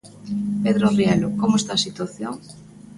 [0.63, 2.33] Pedro Rielo, como está a situación?